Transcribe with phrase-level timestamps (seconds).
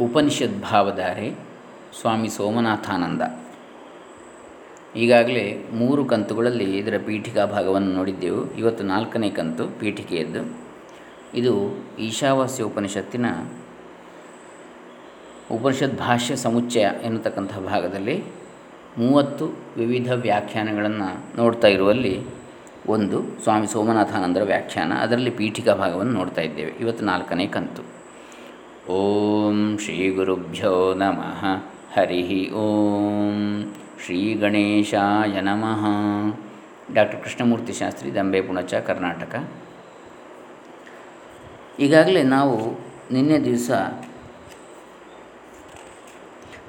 [0.00, 1.34] ಉಪನಿಷದ್ ಭಾವಧಾರೆ
[2.00, 3.22] ಸ್ವಾಮಿ ಸೋಮನಾಥಾನಂದ.
[4.96, 8.54] ಈಗಾಗಲೇ ಮೂರು ಕಂತುಗಳಲ್ಲಿ ಇದರ ಪೀಠಿಕಾ ಭಾಗವನ್ನು ನೋಡಿದ್ದೆವು.
[8.54, 10.58] ಇವತ್ತು ನಾಲ್ಕನೇ ಕಂತು ಪೀಠಿಕೆಯದ್ದು.
[11.34, 13.26] ಇದು ಈಶಾವಾಸ್ಯ ಉಪನಿಷತ್ತಿನ
[15.52, 18.24] ಉಪನಿಷತ್ ಭಾಷ್ಯ ಸಮುಚ್ಚಯ ಎನ್ನತಕ್ಕಂಥ ಭಾಗದಲ್ಲಿ
[18.98, 22.26] ಮೂವತ್ತು ವಿವಿಧ ವ್ಯಾಖ್ಯಾನಗಳನ್ನು ನೋಡ್ತಾ ಇರುವಲ್ಲಿ
[22.86, 24.92] ಒಂದು ಸ್ವಾಮಿ ಸೋಮನಾಥಾನಂದರ ವ್ಯಾಖ್ಯಾನ.
[24.92, 26.72] ಅದರಲ್ಲಿ ಪೀಠಿಕಾ ಭಾಗವನ್ನು ನೋಡ್ತಾ ಇದ್ದೇವೆ.
[26.80, 28.03] ಇವತ್ತು ನಾಲ್ಕನೇ ಕಂತು.
[28.88, 31.44] ಓಂ ಶ್ರೀ ಗುರುಭ್ಯೋ ನಮಃ.
[31.96, 33.74] ಹರಿ ಓಂ.
[34.04, 35.84] ಶ್ರೀ ಗಣೇಶಾಯ ನಮಃ.
[36.94, 39.48] ಡಾಕ್ಟರ್ ಕೃಷ್ಣಮೂರ್ತಿ ಶಾಸ್ತ್ರಿ, ದಂಬೆ, ಪುಣಚ, ಕರ್ನಾಟಕ.
[41.78, 42.80] ಈಗಾಗಲೇ ನಾವು
[43.12, 43.70] ನಿನ್ನೆ ದಿವಸ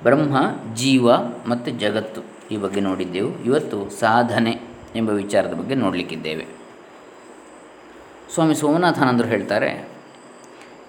[0.03, 0.37] ಬ್ರಹ್ಮ,
[0.73, 1.13] ಜೀವ
[1.47, 3.43] ಮತ್ತು ಜಗತ್ತು ಈ ಬಗ್ಗೆ ನೋಡಿದ್ದೆವು.
[3.43, 4.61] ಇವತ್ತು ಸಾಧನೆ
[4.95, 6.45] ಎಂಬ ವಿಚಾರದ ಬಗ್ಗೆ ನೋಡಲಿಕ್ಕಿದ್ದೇವೆ.
[8.33, 9.94] ಸ್ವಾಮಿ ಸೋಮನಾಥಾನಂದರು ಹೇಳ್ತಾರೆ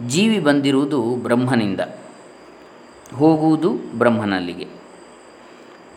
[0.07, 1.81] ಜೀವಿ ಬಂದಿರುವುದು ಬ್ರಹ್ಮನಿಂದ.
[3.15, 4.67] ಹೋಗುವುದು ಬ್ರಹ್ಮನಲ್ಲಿಗೆ.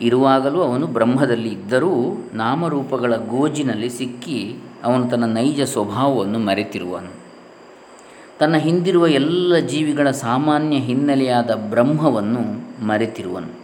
[0.02, 1.90] ಇರುವಾಗಲೂ ಅವನು ಬ್ರಹ್ಮದಲ್ಲಿ ಇದ್ದರೂ
[2.34, 7.20] ನಾಮರೂಪಗಳ ಗೋಜಿನಲ್ಲಿ ಸಿಕ್ಕಿ ಅವನು ತನ್ನ ನೈಜ ಸ್ವಭಾವವನ್ನು ಮರೆತಿರುವನು.
[8.38, 12.40] ತನ್ನ ಹಿಂದಿರುವ ಎಲ್ಲ ಜೀವಿಗಳ ಸಾಮಾನ್ಯ ಹಿನ್ನೆಲೆಯಾದ ಬ್ರಹ್ಮವನ್ನು
[12.86, 13.60] ಮರೆತಿರುವನು.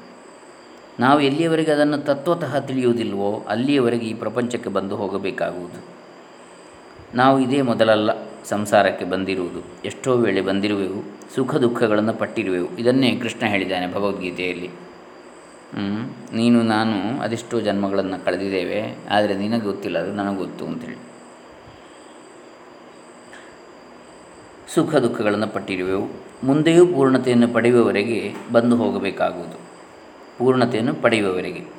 [1.00, 5.84] ನಾವು ಎಲ್ಲಿಯವರೆಗೆ ಅದನ್ನು ತತ್ವತಃ ತಿಳಿಯುವುದಿಲ್ವೋ ಅಲ್ಲಿಯವರೆಗೆ ಈ ಪ್ರಪಂಚಕ್ಕೆ ಬಂದು ಹೋಗಬೇಕಾಗುವುದು.
[7.14, 8.25] ನಾವು ಇದೇ ಮೊದಲಲ್ಲ.
[8.48, 9.60] ಸಂಸಾರಕ್ಕೆ ಬಂದಿರುವುದು.
[9.84, 11.00] ಎಷ್ಟೋ ವೇಳೆ ಬಂದಿರುವೆವು,
[11.34, 12.68] ಸುಖ ದುಃಖಗಳನ್ನು ಪಟ್ಟಿರುವೆವು.
[12.78, 14.70] ಇದನ್ನೇ ಕೃಷ್ಣ ಹೇಳಿದ್ದಾನೆ ಭಗವದ್ಗೀತೆಯಲ್ಲಿ.
[16.34, 18.80] ನೀನು ನಾನು ಅದೆಷ್ಟೋ ಜನ್ಮಗಳನ್ನು ಕಳೆದಿದ್ದೇವೆ,
[19.10, 20.98] ಆದರೆ ನಿನಗೆ ಗೊತ್ತಿಲ್ಲ, ಅದು ನನಗೆ ಗೊತ್ತು ಅಂತೇಳಿ.
[24.74, 26.06] ಸುಖ ದುಃಖಗಳನ್ನು ಪಟ್ಟಿರುವೆವು.
[26.44, 29.58] ಮುಂದೆಯೂ ಪೂರ್ಣತೆಯನ್ನು ಪಡೆಯುವವರೆಗೆ ಬಂದು ಹೋಗಬೇಕಾಗುವುದು.
[30.38, 31.75] ಪೂರ್ಣತೆಯನ್ನು ಪಡೆಯುವವರೆಗೆ.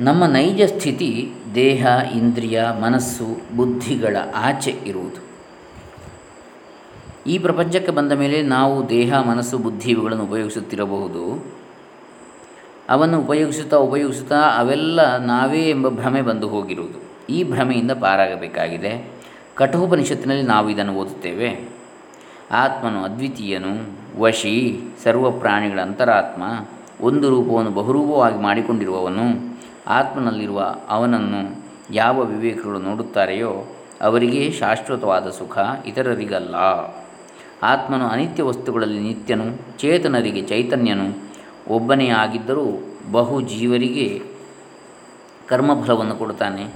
[0.00, 5.28] ನಮ್ಮ ನೈಜ ಸ್ಥಿತಿ ದೇಹ, ಇಂದ್ರಿಯ, ಮನಸ್ಸು, ಬುದ್ಧಿಗಳ ಆಚೆ ಇರುವುದು.
[7.26, 11.52] ಈ ಪ್ರಪಂಚಕ್ಕೆ ಬಂದ ಮೇಲೆ ನಾವು ದೇಹ, ಮನಸ್ಸು, ಬುದ್ಧಿ ಇವುಗಳನ್ನು ಉಪಯೋಗಿಸುತ್ತಿರಬಹುದು.
[12.88, 17.02] ಅವನ್ನು ಉಪಯೋಗಿಸುತ್ತಾ ಉಪಯೋಗಿಸುತ್ತಾ ಅವೆಲ್ಲ ನಾವೇ ಎಂಬ ಭ್ರಮೆ ಬಂದು ಹೋಗಿರುವುದು.
[17.32, 19.12] ಈ ಭ್ರಮೆಯಿಂದ ಪಾರಾಗಬೇಕಾಗಿದೆ.
[19.54, 21.68] ಕಠೋಪನಿಷತ್ತಿನಲ್ಲಿ ನಾವು ಇದನ್ನು ಓದುತ್ತೇವೆ.
[22.50, 26.42] ಆತ್ಮನು ಅದ್ವಿತೀಯನು, ವಶಿ ಸರ್ವ ಪ್ರಾಣಿಗಳ ಅಂತರಾತ್ಮ,
[27.00, 29.57] ಒಂದು ರೂಪವನ್ನು ಬಹುರೂಪವಾಗಿ ಮಾಡಿಕೊಂಡಿರುವವನು
[29.88, 33.64] ಆತ್ಮನಲ್ಲಿರುವ ಅವನನ್ನು ಯಾವ ವಿವೇಕಗಳು ನೋಡುತ್ತಾರೆಯೋ
[34.00, 36.54] ಅವರಿಗೆ ಶಾಶ್ವತವಾದ ಸುಖ ಇತರರಿಗಲ್ಲ.
[37.62, 41.28] ಆತ್ಮನು ಅನಿತ್ಯ ವಸ್ತುಗಳಲ್ಲಿ ನಿತ್ಯನು, ಚೇತನರಿಗೆ ಚೈತನ್ಯನು.
[41.68, 42.64] ಒಬ್ಬನೇ ಆಗಿದ್ದರೂ
[43.12, 44.22] ಬಹು ಜೀವರಿಗೆ
[45.48, 46.66] ಕರ್ಮಫಲವನ್ನು ಕೊಡುತ್ತಾನೆ.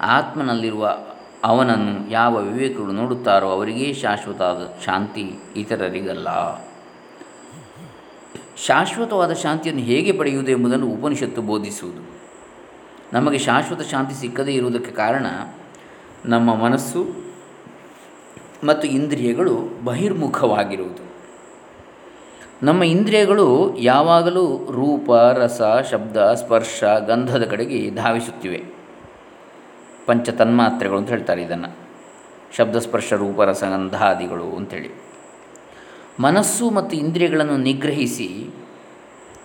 [0.00, 0.98] ಆತ್ಮನಲ್ಲಿರುವ
[1.44, 6.28] ಅವನನ್ನು ಯಾವ ವಿವೇಕಗಳು ನೋಡುತ್ತಾರೋ ಅವರಿಗೆ ಶಾಶ್ವತವಾದ ಶಾಂತಿ ಇತರರಿಗಲ್ಲ.
[8.56, 12.23] ಶಾಶ್ವತವಾದ ಶಾಂತಿಯನ್ನು ಹೇಗೆ ಪಡೆಯುವುದು ಎಂಬುದನ್ನು ಉಪನಿಷತ್ತು ಬೋಧಿಸುವುದು.
[13.12, 15.26] ನಮಗೆ ಶಾಶ್ವತ ಶಾಂತಿ ಸಿಕ್ಕದೇ ಇರುವುದಕ್ಕೆ ಕಾರಣ
[16.26, 17.06] ನಮ್ಮ ಮನಸ್ಸು
[18.64, 21.04] ಮತ್ತು ಇಂದ್ರಿಯಗಳು ಬಹಿರ್ಮುಖವಾಗಿರುವುದು.
[22.62, 28.64] ನಮ್ಮ ಇಂದ್ರಿಯಗಳು ಯಾವಾಗಲೂ ರೂಪ, ರಸ, ಶಬ್ದ, ಸ್ಪರ್ಶ, ಗಂಧದ ಕಡೆಗೆ ಧಾವಿಸುತ್ತಿವೆ.
[30.06, 31.76] ಪಂಚ ತನ್ಮಾತ್ರೆಗಳು ಅಂತ ಹೇಳ್ತಾರೆ ಇದನ್ನು.
[32.56, 34.90] ಶಬ್ದ, ಸ್ಪರ್ಶ, ರೂಪ ರಸಗಂಧಾದಿಗಳು ಅಂಥೇಳಿ
[36.20, 38.50] ಮನಸ್ಸು ಮತ್ತು ಇಂದ್ರಿಯಗಳನ್ನು ನಿಗ್ರಹಿಸಿ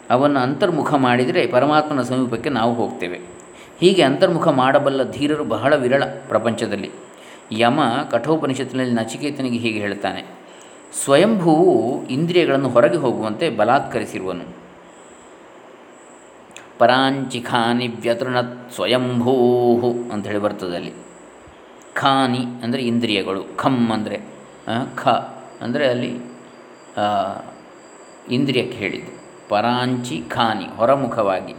[0.09, 3.38] ಅವನ್ನು ಅಂತರ್ಮುಖ ಮಾಡಿದರೆ ಪರಮಾತ್ಮನ ಸಮೀಪಕ್ಕೆ ನಾವು ಹೋಗ್ತೇವೆ.
[3.81, 6.90] ಹೀಗೆ ಅಂತರ್ಮುಖ ಮಾಡಬಲ್ಲ ಧೀರರು ಬಹಳ ವಿರಳ ಪ್ರಪಂಚದಲ್ಲಿ.
[7.59, 7.79] ಯಮ
[8.12, 10.22] ಕಠೋಪನಿಷತ್ತಿನಲ್ಲಿ ನಚಿಕೇತನಿಗೆ ಹೀಗೆ ಹೇಳ್ತಾನೆ
[11.01, 11.75] ಸ್ವಯಂಭೂವು
[12.16, 14.45] ಇಂದ್ರಿಯಗಳನ್ನು ಹೊರಗೆ ಹೋಗುವಂತೆ ಬಲಾತ್ಕರಿಸಿರುವನು.
[16.79, 19.34] ಪರಾಂಚಿಖಾನಿ ವ್ಯತೃಣತ್ ಸ್ವಯಂಭೂ
[20.28, 20.94] ಹೇಳಿ ಬರ್ತದೆ ಅಲ್ಲಿ.
[22.01, 24.18] ಖಾನಿ ಅಂದರೆ ಇಂದ್ರಿಯಗಳು ಖಮ್ ಅಂದರೆ
[25.01, 25.16] ಖ
[25.66, 26.12] ಅಂದರೆ ಅಲ್ಲಿ
[28.38, 29.12] ಇಂದ್ರಿಯಕ್ಕೆ ಹೇಳಿದ್ದು.
[29.50, 31.56] ಪರಾಂಚಿ ಖಾನಿ ಹೊರಮುಖವಾಗಿ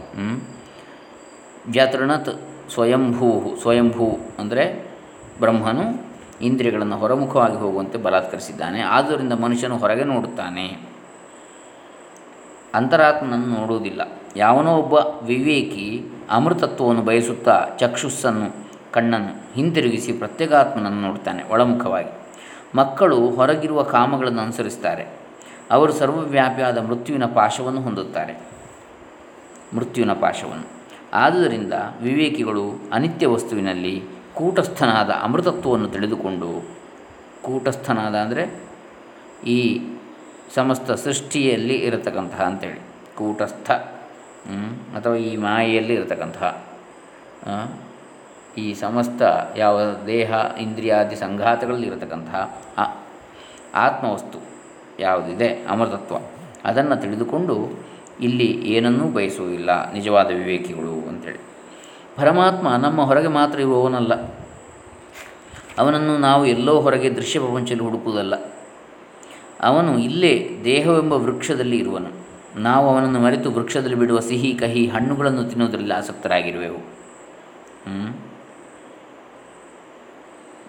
[1.69, 2.29] ವ್ಯತೃಣತ್
[2.69, 4.91] ಸ್ವಯಂಭೂ ಸ್ವಯಂಭೂ ಅಂದರೆ
[5.39, 6.11] ಬ್ರಹ್ಮನು
[6.41, 8.81] ಇಂದ್ರಿಯಗಳನ್ನು ಹೊರಮುಖವಾಗಿ ಹೋಗುವಂತೆ ಬಲಾತ್ಕರಿಸಿದ್ದಾನೆ.
[8.81, 10.79] ಆದ್ದರಿಂದ ಮನುಷ್ಯನು ಹೊರಗೆ ನೋಡುತ್ತಾನೆ.
[12.73, 14.01] ಅಂತರಾತ್ಮನನ್ನು ನೋಡುವುದಿಲ್ಲ.
[14.35, 22.09] ಯಾವನೋ ಒಬ್ಬ ವಿವೇಕಿ ಅಮೃತತ್ವವನ್ನು ಬಯಸುತ್ತಾ ಚಕ್ಷುಸ್ಸನ್ನು, ಕಣ್ಣನ್ನು ಹಿಂತಿರುಗಿಸಿ ಪ್ರತ್ಯೇಕಾತ್ಮನನ್ನು ನೋಡುತ್ತಾನೆ ಒಳಮುಖವಾಗಿ.
[22.75, 25.05] ಮಕ್ಕಳು ಹೊರಗಿರುವ ಕಾಮಗಳನ್ನು ಅನುಸರಿಸ್ತಾರೆ
[25.71, 28.39] ಅವರು ಸರ್ವವ್ಯಾಪಿಯಾದ ಮೃತ್ಯುವಿನ ಪಾಶವನ್ನು ಹೊಂದುತ್ತಾರೆ.
[29.75, 30.80] ಮೃತ್ಯುವಿನ ಪಾಶವನ್ನು.
[31.13, 33.95] ಆದುದರಿಂದ ವಿವೇಕಿಗಳು ಅನಿತ್ಯ ವಸ್ತುವಿನಲ್ಲಿ
[34.37, 36.49] ಕೂಟಸ್ಥನಾದ ಅಮೃತತ್ವವನ್ನು ತಿಳಿದುಕೊಂಡು,
[37.45, 38.43] ಕೂಟಸ್ಥನಾದ ಅಂದರೆ
[39.55, 39.59] ಈ
[40.57, 42.81] ಸಮಸ್ತ ಸೃಷ್ಟಿಯಲ್ಲಿ ಇರತಕ್ಕಂತಹ ಅಂಥೇಳಿ
[43.17, 43.71] ಕೂಟಸ್ಥ
[44.97, 46.47] ಅಥವಾ ಈ ಮಾಯೆಯಲ್ಲಿ ಇರತಕ್ಕಂತಹ
[48.63, 49.21] ಈ ಸಮಸ್ತ
[49.63, 49.75] ಯಾವ
[50.07, 50.31] ದೇಹ,
[50.65, 52.39] ಇಂದ್ರಿಯಾದಿ ಸಂಘಾತಗಳಲ್ಲಿ ಇರತಕ್ಕಂತಹ
[53.85, 54.39] ಆತ್ಮವಸ್ತು
[54.99, 56.15] ಯಾವುದಿದೆ, ಅಮೃತತ್ವ,
[56.69, 57.55] ಅದನ್ನು ತಿಳಿದುಕೊಂಡು
[58.19, 59.93] ಇಲ್ಲಿ ಏನನ್ನೂ ಬಯಸುವುದಿಲ್ಲ.
[59.93, 61.37] ನಿಜವಾದ ವಿವೇಕಿಗಳು ಅಂತೇಳಿ.
[62.15, 64.13] ಪರಮಾತ್ಮ ನಮ್ಮ ಹೊರಗೆ ಮಾತ್ರ ಇರುವವನಲ್ಲ.
[65.77, 68.35] ಅವನನ್ನು ನಾವು ಎಲ್ಲೋ ಹೊರಗೆ ದೃಶ್ಯ ಪ್ರಪಂಚದಲ್ಲಿ ಹುಡುಕುವುದಲ್ಲ.
[69.61, 72.21] ಅವನು ಇಲ್ಲೇ ದೇಹವೆಂಬ ವೃಕ್ಷದಲ್ಲಿ ಇರುವನು.
[72.61, 77.01] ನಾವು ಅವನನ್ನು ಮರೆತು ವೃಕ್ಷದಲ್ಲಿ ಬಿಡುವ ಸಿಹಿ, ಕಹಿ, ಹಣ್ಣುಗಳನ್ನು ತಿನ್ನುವುದರಲ್ಲಿ ಆಸಕ್ತರಾಗಿರುವೆವು.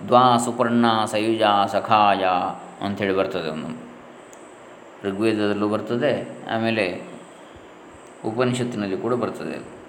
[0.09, 1.43] ದ್ವಾ ಸುಪರ್ಣ ಸಯುಜ
[1.73, 2.25] ಸಖಾಯ
[2.87, 3.93] ಅಂಥೇಳಿ ಬರ್ತದೆ ಒಂದು.
[5.09, 7.12] ಋಗ್ವೇದದಲ್ಲೂ ಬರ್ತದೆ, ಆಮೇಲೆ
[8.27, 9.83] ಉಪನಿಷತ್ತಿನಲ್ಲಿ ಕೂಡ ಬರ್ತದೆ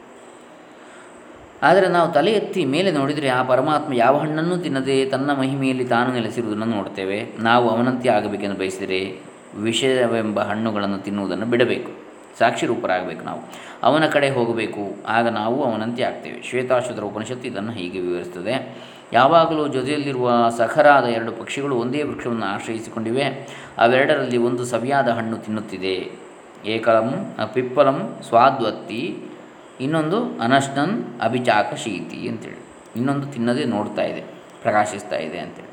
[1.63, 6.65] ಆದರೆ ನಾವು ತಲೆ ಎತ್ತಿ ಮೇಲೆ ನೋಡಿದರೆ ಆ ಪರಮಾತ್ಮ ಯಾವ ಹಣ್ಣನ್ನು ತಿನ್ನದೆ ತನ್ನ ಮಹಿಮೆಯಲ್ಲಿ ತಾನು ನೆಲೆಸಿರುವುದನ್ನು
[6.65, 7.27] ನೋಡ್ತೇವೆ.
[7.39, 9.19] ನಾವು ಅವನಂತೆ ಆಗಬೇಕೆಂದು ಬಯಸಿದರೆ
[9.57, 11.91] ವಿಷಯವೆಂಬ ಹಣ್ಣುಗಳನ್ನು ತಿನ್ನುವುದನ್ನು ಬಿಡಬೇಕು.
[12.39, 13.39] ಸಾಕ್ಷಿ ರೂಪರಾಗಬೇಕು ನಾವು.
[13.83, 15.05] ಅವನ ಕಡೆ ಹೋಗಬೇಕು.
[15.07, 16.43] ಆಗ ನಾವು ಅವನಂತೆ ಆಗ್ತೇವೆ.
[16.43, 18.77] ಶ್ವೇತಾಶ್ವತರ ಉಪನಿಷತ್ತು ಇದನ್ನು ಹೀಗೆ ವಿವರಿಸುತ್ತದೆ.
[19.13, 23.23] ಯಾವಾಗಲೂ ಜೊತೆಯಲ್ಲಿರುವ ಸಖರಾದ ಎರಡು ಪಕ್ಷಿಗಳು ಒಂದೇ ವೃಕ್ಷವನ್ನು ಆಶ್ರಯಿಸಿಕೊಂಡಿವೆ.
[23.77, 26.22] ಅವೆರಡರಲ್ಲಿ ಒಂದು ಸವಿಯಾದ ಹಣ್ಣು ತಿನ್ನುತ್ತಿದೆ.
[26.65, 29.17] ಏಕಲಂ ಪಿಪ್ಪಲಂ ಸ್ವಾದ್ವತ್ತಿ,
[29.81, 32.59] ಇನ್ನೊಂದು ಅನಷ್ಟನ್ ಅಭಿಚಾಕ ಶೀತಿ ಅಂತೇಳಿ.
[32.95, 34.21] ಇನ್ನೊಂದು ತಿನ್ನದೇ ನೋಡ್ತಾ ಇದೆ,
[34.61, 35.71] ಪ್ರಕಾಶಿಸ್ತಾ ಇದೆ ಅಂತೇಳಿ.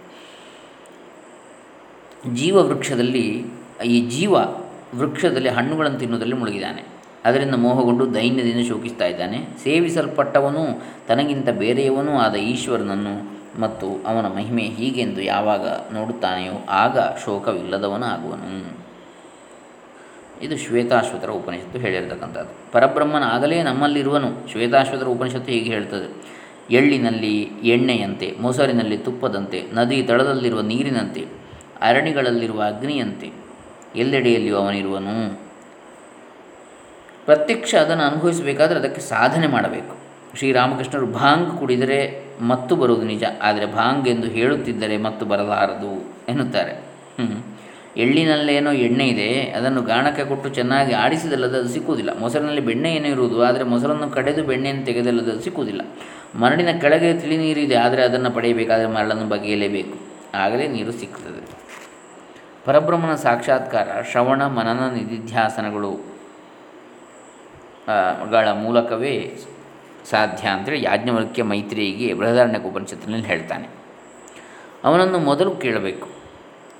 [2.34, 3.44] ಜೀವ ವೃಕ್ಷದಲ್ಲಿ
[3.84, 4.34] ಈ ಜೀವ
[4.96, 6.82] ವೃಕ್ಷದಲ್ಲಿ ಹಣ್ಣುಗಳನ್ನು ತಿನ್ನುವುದರಲ್ಲಿ ಮುಳುಗಿದ್ದಾನೆ.
[7.24, 9.48] ಅದರಿಂದ ಮೋಹಗೊಂಡು ದೈನ್ಯದಿಂದ ಶೋಕಿಸ್ತಾ ಇದ್ದಾನೆ.
[9.62, 10.64] ಸೇವಿಸಲ್ಪಟ್ಟವನು,
[11.08, 13.14] ತನಗಿಂತ ಬೇರೆಯವನೂ ಆದ ಈಶ್ವರನನ್ನು
[13.60, 18.79] ಮತ್ತು ಅವನ ಮಹಿಮೆ ಹೀಗೆಂದು ಯಾವಾಗ ನೋಡುತ್ತಾನೆಯೋ ಆಗ ಶೋಕವಿಲ್ಲದವನ ಆಗುವನು
[20.42, 22.52] ಇದು ಶ್ವೇತಾಶ್ವತರ ಉಪನಿಷತ್ತು ಹೇಳಿರ್ತಕ್ಕಂಥದ್ದು.
[22.72, 26.08] ಪರಬ್ರಹ್ಮನ ಆಗಲೇ ನಮ್ಮಲ್ಲಿರುವನು ಶ್ವೇತಾಶ್ವತರ ಉಪನಿಷತ್ತು ಹೀಗೆ ಹೇಳ್ತದೆ.
[26.70, 27.34] ಎಳ್ಳಿನಲ್ಲಿ
[27.64, 31.22] ಎಣ್ಣೆಯಂತೆ, ಮೊಸರಿನಲ್ಲಿ ತುಪ್ಪದಂತೆ, ನದಿ ತಳದಲ್ಲಿರುವ ನೀರಿನಂತೆ
[31.82, 33.28] ಅರಣಿಗಳಲ್ಲಿರುವ ಅಗ್ನಿಯಂತೆ,
[33.96, 35.16] ಎಲ್ಲೆಡೆಯಲ್ಲಿಯೂ ಅವನಿರುವನು.
[37.26, 39.94] ಪ್ರತ್ಯಕ್ಷ ಅದನ್ನು ಅನುಭವಿಸಬೇಕಾದರೆ ಅದಕ್ಕೆ ಸಾಧನೆ ಮಾಡಬೇಕು.
[40.38, 42.00] ಶ್ರೀರಾಮಕೃಷ್ಣರು ಭಾಂಗ್ ಕುಡಿದರೆ
[42.40, 45.92] ಮತ್ತು ಬರುವುದು ನಿಜ, ಆದರೆ ಭಾಂಗ್ ಎಂದು ಹೇಳುತ್ತಿದ್ದರೆ ಮತ್ತು ಬರಲಾರದು
[46.28, 46.74] ಎನ್ನುತ್ತಾರೆ.
[47.18, 47.38] ಹ್ಞೂ
[48.02, 49.28] ಎಳ್ಳಿನಲ್ಲೇನೋ ಎಣ್ಣೆ ಇದೆ,
[49.58, 52.12] ಅದನ್ನು ಗಾಣಕ್ಕೆ ಕೊಟ್ಟು ಚೆನ್ನಾಗಿ ಆಡಿಸಿದಲ್ಲದ ಅದು ಸಿಕ್ಕುವುದಿಲ್ಲ.
[52.22, 55.82] ಮೊಸರಿನಲ್ಲಿ ಬೆಣ್ಣೆ ಏನೋ ಇರುವುದು, ಆದರೆ ಮೊಸರನ್ನು ಕಡೆದು ಬೆಣ್ಣೆಯನ್ನು ತೆಗೆದಲ್ಲದ ಅದು ಸಿಕ್ಕುವುದಿಲ್ಲ.
[56.42, 59.96] ಮರಳಿನ ಕೆಳಗೆ ತಿಳಿ ನೀರಿದೆ ಆದರೆ ಅದನ್ನು ಪಡೆಯಬೇಕಾದರೆ ಮರಳನ್ನು ಬಗೆಯಲೇಬೇಕು.
[60.44, 61.42] ಆಗಲೇ ನೀರು ಸಿಗ್ತದೆ
[62.66, 65.92] ಪರಬ್ರಹ್ಮನ ಸಾಕ್ಷಾತ್ಕಾರ, ಶ್ರವಣ ಮನನ ನಿಧಿಧ್ಯಾಸನಗಳು
[68.32, 69.14] ಗಳ ಮೂಲಕವೇ
[70.10, 73.66] ಸಾಧ್ಯ ಅಂತೇಳಿ ಯಾಜ್ಞವಲ್ಕ್ಯ ಮೈತ್ರಿಯಿಗೆ ಬೃಹದಾರಣ್ಯ ಉಪನಿಷತ್ತಿನಲ್ಲಿ ಹೇಳ್ತಾನೆ.
[74.88, 76.08] ಅವನನ್ನು ಮೊದಲು ಕೇಳಬೇಕು.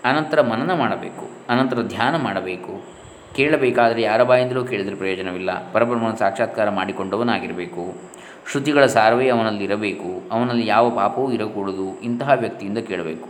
[0.05, 2.85] ಅನಂತರ ಮನನ ಮಾಡಬೇಕು, ಅನಂತರ ಧ್ಯಾನ ಮಾಡಬೇಕು.
[3.37, 5.73] ಕೇಳಬೇಕಾದರೆ ಯಾರ ಬಾಯಿಂದಲೂ ಕೇಳಿದರೆ ಪ್ರಯೋಜನವಿಲ್ಲ.
[5.73, 7.95] ಪರಬ್ರಹ್ಮನ ಸಾಕ್ಷಾತ್ಕಾರ ಮಾಡಿಕೊಂಡವನಾಗಿರಬೇಕು.
[8.51, 12.01] ಶ್ರುತಿಗಳ ಸಾರವೇ ಅವನಲ್ಲಿ ಇರಬೇಕು ಅವನಲ್ಲಿ ಯಾವ ಪಾಪವೂ ಇರಕೂಡದು.
[12.01, 13.29] ಇಂತಹ ವ್ಯಕ್ತಿಯಿಂದ ಕೇಳಬೇಕು.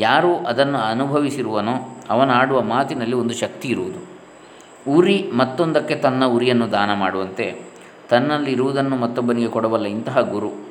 [0.00, 4.00] ಯಾರು ಅದನ್ನು ಅನುಭವಿಸಿರುವನೋ ಅವನಾಡುವ ಮಾತಿನಲ್ಲಿ ಒಂದು ಶಕ್ತಿ ಇರುವುದು.
[4.90, 7.62] ಉರಿ ಮತ್ತೊಂದಕ್ಕೆ ತನ್ನ ಉರಿಯನ್ನು ದಾನ ಮಾಡುವಂತೆ,
[8.08, 10.67] ತನ್ನಲ್ಲಿರುವುದನ್ನು ಮತ್ತೊಬ್ಬನಿಗೆ ಕೊಡಬಲ್ಲ ಇಂತಹ ಗುರು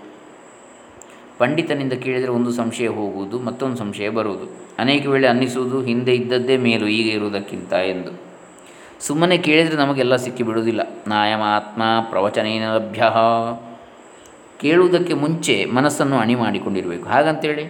[1.37, 4.45] ಪಂಡಿತನಿಂದ ಕೇಳಿದರೆ ಒಂದು ಸಂಶಯ ಹೋಗುವುದು, ಮತ್ತೊಂದು ಸಂಶಯ ಬರುವುದು.
[4.79, 8.27] ಅನೇಕ ವೇಳೆ ಅನ್ನಿಸುವುದು, ಹಿಂದೆ ಇದ್ದದ್ದೇ ಮೇಲು ಈಗ ಇರುವುದಕ್ಕಿಂತ ಎಂದು.
[9.01, 10.81] ಸುಮ್ಮನೆ ಕೇಳಿದರೆ ನಮಗೆಲ್ಲ ಸಿಕ್ಕಿಬಿಡುವುದಿಲ್ಲ.
[11.07, 13.03] ನಾಯಮಾತ್ಮ ಪ್ರವಚನೇನ ಲಭ್ಯ.
[14.59, 17.09] ಕೇಳುವುದಕ್ಕೆ ಮುಂಚೆ ಮನಸ್ಸನ್ನು ಅಣಿ ಮಾಡಿಕೊಂಡಿರಬೇಕು.
[17.09, 17.65] ಹಾಗಂತೇಳಿ,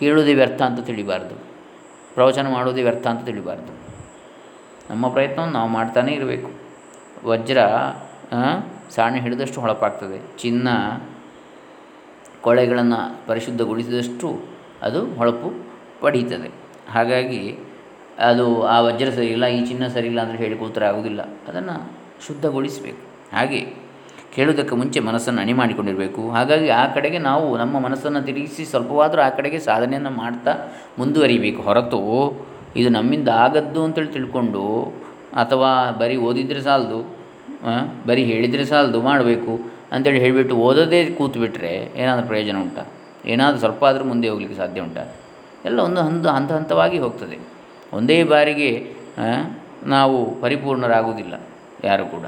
[0.00, 1.34] ಕೇಳುವುದೇ ವ್ಯರ್ಥ ಅಂತ ತಿಳಿಬಾರ್ದು.
[2.14, 3.84] ಪ್ರವಚನ ಮಾಡುವುದೇ ವ್ಯರ್ಥ ಅಂತ ತಿಳಿಬಾರ್ದು.
[4.90, 6.50] ನಮ್ಮ ಪ್ರಯತ್ನವನ್ನು ನಾವು ಮಾಡ್ತಾನೇ ಇರಬೇಕು.
[7.28, 7.58] ವಜ್ರ
[8.90, 10.38] ಸಾಣೆ ಹಿಡಿದಷ್ಟು ಹೊಳಪಾಗ್ತದೆ.
[10.38, 10.68] ಚಿನ್ನ
[12.44, 14.28] ಕೊಳೆಗಳನ್ನು ಪರಿಶುದ್ಧಗೊಳಿಸಿದಷ್ಟು
[14.86, 15.48] ಅದು ಹೊಳಪು
[16.02, 16.48] ಪಡೀತದೆ.
[16.94, 17.42] ಹಾಗಾಗಿ
[18.28, 21.76] ಅದು ಆ ವಜ್ರ ಇಲ್ಲ ಈ ಚಿನ್ನ ಇಲ್ಲ ಅಂದರೆ ಹೇಳಿ ಕೂತರೆ ಆಗೋದಿಲ್ಲ ಅದನ್ನು
[22.26, 23.02] ಶುದ್ಧಗೊಳಿಸಬೇಕು.
[23.36, 23.60] ಹಾಗೆ
[24.34, 29.58] ಕೇಳುವುದಕ್ಕೆ ಮುಂಚೆ ಮನಸ್ಸನ್ನು ಅಣಿ ಮಾಡಿಕೊಂಡಿರಬೇಕು ಹಾಗಾಗಿ ಆ ಕಡೆಗೆ ನಾವು ನಮ್ಮ ಮನಸ್ಸನ್ನು ತಿರುಗಿಸಿ ಸ್ವಲ್ಪವಾದರೂ ಆ ಕಡೆಗೆ
[29.68, 30.52] ಸಾಧನೆಯನ್ನು ಮಾಡ್ತಾ
[30.98, 31.60] ಮುಂದುವರಿಬೇಕು.
[31.62, 32.00] ಹೊರತು
[32.80, 34.64] ಇದು ನಮ್ಮಿಂದ ಆಗದ್ದು ಅಂತೇಳಿ ತಿಳ್ಕೊಂಡು
[35.42, 35.70] ಅಥವಾ
[36.00, 37.00] ಬರೀ ಓದಿದರೆ ಸಾಲದು
[38.06, 39.52] ಬರೀ ಹೇಳಿದರೆ ಸಾಲದು ಮಾಡಬೇಕು.
[39.94, 41.72] ಅಂತೇಳಿ ಹೇಳಿಬಿಟ್ಟು ಓದೋದೇ ಕೂತ್ಬಿಟ್ರೆ
[42.02, 42.84] ಏನಾದರೂ ಪ್ರಯೋಜನ ಉಂಟಾ?
[43.32, 45.04] ಏನಾದರೂ ಸ್ವಲ್ಪ ಆದರೂ ಮುಂದೆ ಹೋಗಲಿಕ್ಕೆ ಸಾಧ್ಯ ಉಂಟಾ?
[45.68, 47.36] ಎಲ್ಲ ಒಂದು ಹಂತ ಹಂತ ಹಂತವಾಗಿ ಹೋಗ್ತದೆ.
[47.98, 48.70] ಒಂದೇ ಬಾರಿಗೆ
[49.94, 51.34] ನಾವು ಪರಿಪೂರ್ಣರಾಗುವುದಿಲ್ಲ,
[51.88, 52.26] ಯಾರು ಕೂಡ.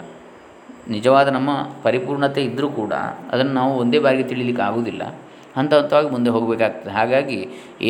[0.94, 1.50] ನಿಜವಾದ ನಮ್ಮ
[1.86, 2.94] ಪರಿಪೂರ್ಣತೆ ಇದ್ದರೂ ಕೂಡ
[3.32, 5.02] ಅದನ್ನು ನಾವು ಒಂದೇ ಬಾರಿಗೆ ತಿಳಿಲಿಕ್ಕೆ ಆಗುವುದಿಲ್ಲ.
[5.56, 6.92] ಹಂತ ಹಂತವಾಗಿ ಮುಂದೆ ಹೋಗಬೇಕಾಗ್ತದೆ.
[6.98, 7.38] ಹಾಗಾಗಿ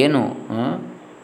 [0.02, 0.20] ಏನು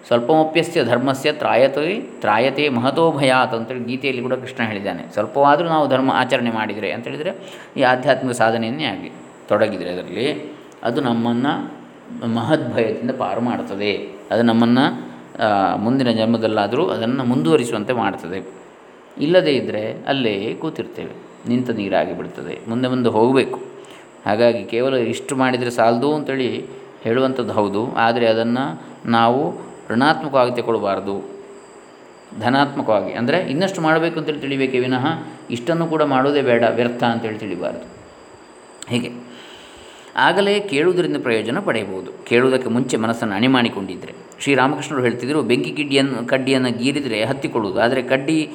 [0.07, 5.03] ಸ್ವಲ್ಪಮಪ್ಯಸ್ಯ ಧರ್ಮಸ್ಯ ತ್ರಾಯತೆ ತ್ರಾಯತೆ ಮಹತೋ ಭಯಾತ್ ಅಂತೇಳಿ ಗೀತೆಯಲ್ಲಿ ಕೂಡ ಕೃಷ್ಣ ಹೇಳಿದ್ದಾನೆ.
[5.13, 7.33] ಸ್ವಲ್ಪವಾದರೂ ನಾವು ಧರ್ಮ ಆಚರಣೆ ಮಾಡಿದರೆ ಅಂತೇಳಿದರೆ
[7.77, 9.11] ಈ ಆಧ್ಯಾತ್ಮಿಕ ಸಾಧನೆಯನ್ನೇ ಆಗಿ
[9.49, 11.53] ತೊಡಗಿದರೆ ಅದರಲ್ಲಿ ಅದು ನಮ್ಮನ್ನು
[12.35, 13.93] ಮಹದ್ಭಯದಿಂದ ಪಾರು ಮಾಡ್ತದೆ.
[14.31, 14.85] ಅದು ನಮ್ಮನ್ನು
[15.77, 18.39] ಮುಂದಿನ ಜನ್ಮದಲ್ಲಾದರೂ ಅದನ್ನು ಮುಂದುವರಿಸುವಂತೆ ಮಾಡ್ತದೆ.
[19.19, 21.15] ಇಲ್ಲದೇ ಇದ್ದರೆ ಅಲ್ಲೇ ಕೂತಿರ್ತೇವೆ.
[21.49, 22.55] ನಿಂತ ನೀರಾಗಿ ಬಿಡ್ತದೆ.
[22.69, 23.59] ಮುಂದೆ ಮುಂದೆ ಹೋಗಬೇಕು.
[24.27, 26.49] ಹಾಗಾಗಿ ಕೇವಲ ಇಷ್ಟು ಮಾಡಿದರೆ ಸಾಲದು ಅಂತೇಳಿ
[27.03, 27.81] ಹೇಳುವಂಥದ್ದು ಹೌದು.
[27.97, 28.65] ಆದರೆ ಅದನ್ನು
[29.11, 31.15] ನಾವು ಋಣಾತ್ಮಕವಾಗಿ ತಗೊಳ್ಬಾರ್ದು
[32.41, 33.13] ಧನಾತ್ಮಕವಾಗಿ.
[33.13, 35.07] ಅಂದರೆ ಇನ್ನಷ್ಟು ಮಾಡಬೇಕು ಅಂತೇಳಿ ತಿಳಿಬೇಕೆ ವಿನಃ
[35.51, 37.85] ಇಷ್ಟನ್ನು ಕೂಡ ಮಾಡೋದೇ ಬೇಡ, ವ್ಯರ್ಥ ಅಂತೇಳಿ ತಿಳಿಬಾರ್ದು.
[38.89, 39.11] ಹೀಗೆ.
[40.17, 42.25] ಆಗಲೇ ಕೇಳುವುದರಿಂದ ಪ್ರಯೋಜನ ಪಡೆಯಬಹುದು.
[42.25, 48.51] ಕೇಳುವುದಕ್ಕೆ ಮುಂಚೆ ಮನಸ್ಸನ್ನು ಅಣಿ ಮಾಡಿಕೊಂಡಿದ್ದರೆ ಶ್ರೀರಾಮಕೃಷ್ಣರು ಹೇಳ್ತಿದ್ದರು ಬೆಂಕಿ ಕಿಡ್ಡಿಯನ್ನು ಕಡ್ಡಿಯನ್ನು ಗೀರಿದರೆ ಹತ್ತಿಕೊಳ್ಳುವುದು ಆದರೆ ಕಡ್ಡಿ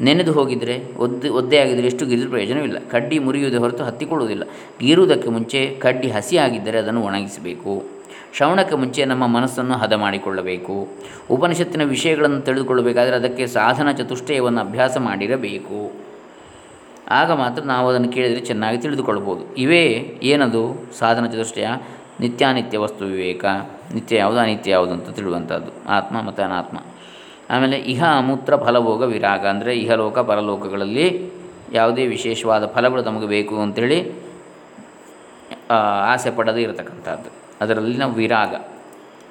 [0.00, 2.78] ನೆನೆದು ಹೋಗಿದರೆ, ಒದ್ದು, ಒದ್ದೆ ಆಗಿದ್ದರೆ ಎಷ್ಟು ಗೀರಿದ್ರೂ ಪ್ರಯೋಜನವಿಲ್ಲ.
[2.78, 4.44] ಕಡ್ಡಿ ಮುರಿಯುವುದೇ ಹೊರತು ಹತ್ತಿಕೊಳ್ಳುವುದಿಲ್ಲ
[4.80, 7.97] ಗೀರುವುದಕ್ಕೆ ಮುಂಚೆ ಕಡ್ಡಿ ಹಸಿ ಆಗಿದ್ದರೆ ಅದನ್ನು ಒಣಗಿಸಬೇಕು.
[8.36, 10.88] ಶ್ರವಣಕ್ಕೆ ಮುಂಚೆ ನಮ್ಮ ಮನಸ್ಸನ್ನು ಹದ ಮಾಡಿಕೊಳ್ಳಬೇಕು.
[11.30, 15.92] ಉಪನಿಷತ್ತಿನ ವಿಷಯಗಳನ್ನು ತಿಳಿದುಕೊಳ್ಳಬೇಕಾದರೆ ಅದಕ್ಕೆ ಸಾಧನ ಚತುಷ್ಟಯವನ್ನು ಅಭ್ಯಾಸ ಮಾಡಿರಬೇಕು.
[17.10, 19.54] ಆಗ ಮಾತ್ರ ನಾವು ಅದನ್ನು ಕೇಳಿದರೆ ಚೆನ್ನಾಗಿ ತಿಳಿದುಕೊಳ್ಬೋದು.
[19.54, 19.84] ಇವೇ
[20.22, 20.62] ಏನದು?
[20.98, 21.66] ಸಾಧನ ಚತುಷ್ಟಯ,
[22.20, 23.44] ನಿತ್ಯಾನಿತ್ಯ ವಸ್ತು ವಿವೇಕ.
[23.94, 26.78] ನಿತ್ಯ ಯಾವುದು, ಅನಿತ್ಯ ಯಾವುದು ಅಂತ ತಿಳುವಂಥದ್ದು ಆತ್ಮ ಮತ್ತು ಅನಾತ್ಮ.
[27.50, 29.46] ಆಮೇಲೆ ಇಹ ಅಮೂತ್ರ ಫಲಭೋಗ, ವಿರಾಗ.
[29.46, 31.32] ಅಂದರೆ ಇಹಲೋಕ, ಪರಲೋಕಗಳಲ್ಲಿ
[31.72, 34.12] ಯಾವುದೇ ವಿಶೇಷವಾದ ಫಲಗಳು ತಮಗೆ ಬೇಕು ಅಂತೇಳಿ
[36.12, 37.37] ಆಸೆ ಪಡದೇ ಇರತಕ್ಕಂಥದ್ದು.
[37.60, 38.54] ಅದರಲ್ಲಿನ ವಿರಾಗ.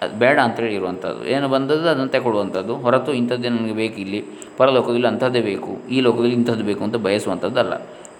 [0.01, 1.25] ಅದು ಬೇಡ ಅಂತೇಳಿ ಇರುವಂಥದ್ದು.
[1.25, 4.25] ಏನು ಬಂದದ್ದು ಅದನ್ನು ತೆಗೊಳ್ಳುವಂಥದ್ದು ಹೊರತು ಇಂಥದ್ದೇ ನನಗೆ ಬೇಕು ಇಲ್ಲಿ.
[4.57, 5.77] ಪರಲೋಕದಲ್ಲಿ ಅಂಥದ್ದೇ ಬೇಕು.
[5.89, 7.73] ಈ ಲೋಕದಲ್ಲಿ ಇಂಥದ್ದು ಬೇಕು ಅಂತ ಬಯಸುವಂಥದ್ದಲ್ಲ.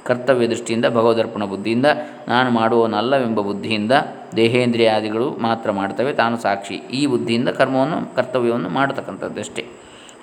[0.06, 1.86] ಕರ್ತವ್ಯ ದೃಷ್ಟಿಯಿಂದ, ಭಗವದರ್ಪಣ ಬುದ್ಧಿಯಿಂದ,
[2.28, 3.92] ನಾನು ಮಾಡುವವನಲ್ಲವೆಂಬ ಬುದ್ಧಿಯಿಂದ,
[4.36, 6.76] ದೇಹೇಂದ್ರಿಯಾದಿಗಳು ಮಾತ್ರ ಮಾಡ್ತವೆ, ತಾನು ಸಾಕ್ಷಿ.
[6.76, 9.66] ಈ ಬುದ್ಧಿಯಿಂದ ಕರ್ಮವನ್ನು, ಕರ್ತವ್ಯವನ್ನು ಮಾಡತಕ್ಕಂಥದ್ದಷ್ಟೇ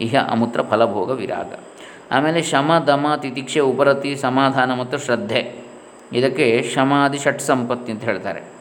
[0.00, 1.55] ಇಹ ಅಮೂತ್ರ ಫಲಭೋಗ ವಿರಾಗ.
[2.11, 5.64] ಆಮೇಲೆ ಶಮ, ದಮ, ತಿತಿಕ್ಷೆ, ಉಪರತಿ, ಸಮಾಧಾನ ಮತ್ತು ಶ್ರದ್ಧೆ.
[6.12, 8.54] ಇದಕ್ಕೆ ಶಮಾದಿ ಷಟ್ ಸಂಪತ್ತಿ ಅಂತ ಹೇಳ್ತಾರೆ.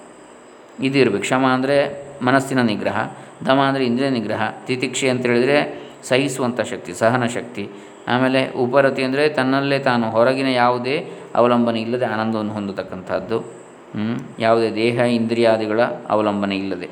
[0.79, 1.23] ಇದು ಇರಬೇಕು.
[1.23, 1.77] ಶಮ ಅಂದರೆ
[2.21, 2.97] ಮನಸ್ಸಿನ ನಿಗ್ರಹ,
[3.45, 7.69] ದಮ ಅಂದರೆ ಇಂದ್ರಿಯ ನಿಗ್ರಹ, ತಿತಿಕ್ಷೆ ಅಂತ ಹೇಳಿದರೆ ಸಹಿಸುವಂಥ ಶಕ್ತಿ, ಸಹನ ಶಕ್ತಿ.
[8.07, 13.43] ಆಮೇಲೆ ಉಪರತಿ ಅಂದರೆ ತನ್ನಲ್ಲೇ ತಾನು ಹೊರಗಿನ ಯಾವುದೇ ಅವಲಂಬನೆ ಇಲ್ಲದೆ ಆನಂದವನ್ನು ಹೊಂದತಕ್ಕಂಥದ್ದು.
[14.39, 16.89] ಯಾವುದೇ ದೇಹ, ಇಂದ್ರಿಯಾದಿಗಳ ಅವಲಂಬನೆ ಇಲ್ಲದೆ.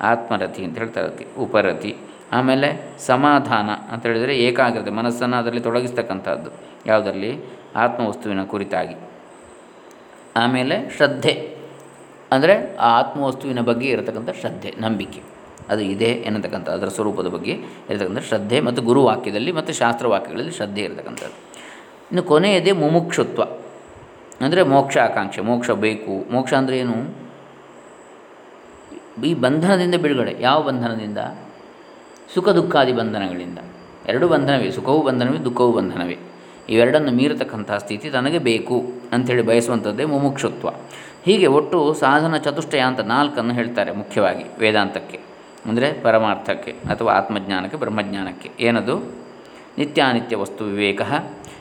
[0.00, 1.96] ಆತ್ಮರತಿ ಅಂತ ಹೇಳ್ತಾರೆ ಅದಕ್ಕೆ, ಉಪರತಿ.
[2.32, 6.50] ಆಮೇಲೆ ಸಮಾಧಾನ ಅಂತ ಹೇಳಿದರೆ ಏಕಾಗ್ರತೆ, ಮನಸ್ಸನ್ನು ಅದರಲ್ಲಿ ತೊಡಗಿಸ್ತಕ್ಕಂಥದ್ದು.
[6.86, 7.38] ಯಾವುದರಲ್ಲಿ?
[7.76, 8.96] ಆತ್ಮವಸ್ತುವಿನ ಕುರಿತಾಗಿ.
[10.36, 11.53] ಆಮೇಲೆ ಶ್ರದ್ಧೆ.
[12.34, 15.20] ಅಂದರೆ ಆ ಆತ್ಮವಸ್ತುವಿನ ಬಗ್ಗೆ ಇರತಕ್ಕಂಥ ಶ್ರದ್ಧೆ, ನಂಬಿಕೆ.
[15.68, 17.52] ಅದು ಇದೆ ಎನ್ನತಕ್ಕಂಥ, ಅದರ ಸ್ವರೂಪದ ಬಗ್ಗೆ
[17.90, 21.36] ಇರತಕ್ಕಂಥ ಶ್ರದ್ಧೆ ಮತ್ತು ಗುರುವಾಕ್ಯದಲ್ಲಿ ಮತ್ತು ಶಾಸ್ತ್ರವಾಕ್ಯಗಳಲ್ಲಿ ಶ್ರದ್ಧೆ ಇರತಕ್ಕಂಥದ್ದು.
[22.10, 23.42] ಇನ್ನು ಕೊನೆಯದೇ ಮುಮುಕ್ಷುತ್ವ.
[24.40, 26.32] ಅಂದರೆ ಮೋಕ್ಷ ಆಕಾಂಕ್ಷೆ ಮೋಕ್ಷ ಬೇಕು.
[26.32, 26.96] ಮೋಕ್ಷ ಅಂದರೆ ಏನು?
[29.24, 30.36] ಈ ಬಂಧನದಿಂದ ಬಿಡುಗಡೆ.
[30.40, 31.18] ಯಾವ ಬಂಧನದಿಂದ?
[32.34, 33.58] ಸುಖ ದುಃಖಾದಿ ಬಂಧನಗಳಿಂದ.
[34.08, 36.18] ಎರಡು ಬಂಧನವೇ, ಸುಖವೂ ಬಂಧನವೇ, ದುಃಖವೂ ಬಂಧನವೇ.
[36.68, 38.76] ಇವೆರಡನ್ನು ಮೀರತಕ್ಕಂಥ ಸ್ಥಿತಿ ತನಗೆ ಬೇಕು
[39.12, 40.68] ಅಂಥೇಳಿ ಬಯಸುವಂಥದ್ದೇ ಮುಮುಕ್ಷುತ್ವ.
[41.24, 45.20] ಹೀಗೆ ಒಟ್ಟು ಸಾಧನ ಚತುಷ್ಟಯ ಅಂತ ನಾಲ್ಕನ್ನು ಹೇಳ್ತಾರೆ ಮುಖ್ಯವಾಗಿ ವೇದಾಂತಕ್ಕೆ.
[45.66, 48.50] ಅಂದರೆ ಪರಮಾರ್ಥಕ್ಕೆ ಅಥವಾ ಆತ್ಮಜ್ಞಾನಕ್ಕೆ, ಬ್ರಹ್ಮಜ್ಞಾನಕ್ಕೆ.
[48.60, 48.96] ಏನದು?
[49.78, 51.02] ನಿತ್ಯಾನಿತ್ಯ ವಸ್ತು ವಿವೇಕ,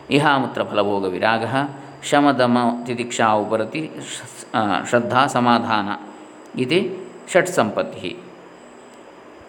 [0.10, 1.46] ಇಹಾಮೂತ್ರ ಫಲಭೋಗ ವಿರಾಗ,
[2.04, 3.90] ಶಮದಮ ತಿದಿಕ್ಷಾ ಉಪರತಿ
[4.90, 5.90] ಶ್ರದ್ಧಾ ಸಮಾಧಾನ
[6.62, 6.80] ಇದೆ
[7.34, 8.18] ಷಟ್ ಸಂಪತ್ತಿ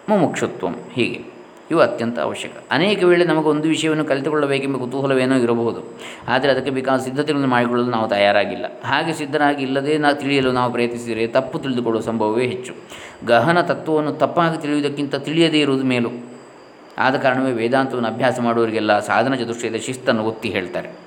[0.09, 1.34] ಮುಮುಕ್ಷುತ್ವಂ ಹೀಗೆ.
[1.71, 2.51] ಇವು ಅತ್ಯಂತ ಅವಶ್ಯಕ.
[2.71, 5.99] ಅನೇಕ ವೇಳೆ ನಮಗೆ ಒಂದು ವಿಷಯವನ್ನು ಕಲಿತುಕೊಳ್ಳಬೇಕೆಂಬ ಕುತೂಹಲವೇನೋ ಇರಬಹುದು.
[6.27, 8.65] ಆದರೆ ಅದಕ್ಕೆ ಬೇಕಾದ ಸಿದ್ಧತೆಗಳನ್ನು ಮಾಡಿಕೊಳ್ಳಲು ನಾವು ತಯಾರಾಗಿಲ್ಲ.
[8.83, 12.73] ಹಾಗೆ ಸಿದ್ಧರಾಗಿ ಇಲ್ಲದೆ ನಾವು ತಿಳಿಯಲು ನಾವು ಪ್ರಯತ್ನಿಸಿದರೆ ತಪ್ಪು ತಿಳಿದುಕೊಳ್ಳುವ ಸಂಭವವೇ ಹೆಚ್ಚು.
[13.25, 16.09] ಗಹನ ತತ್ವವನ್ನು ತಪ್ಪಾಗಿ ತಿಳಿಯುವುದಕ್ಕಿಂತ ತಿಳಿಯದೇ ಇರುವುದು ಮೇಲು.
[16.97, 21.04] ಆದ ಕಾರಣವೇ ವೇದಾಂತವನ್ನು ಅಭ್ಯಾಸ ಮಾಡುವವರಿಗೆಲ್ಲ ಸಾಧನ ಚತುಷ್ಟಯದ ಶಿಸ್ತನ್ನು ಒತ್ತಿ ಹೇಳ್ತಾರೆ.